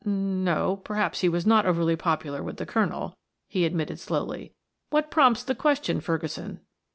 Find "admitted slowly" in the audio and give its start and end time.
3.67-4.51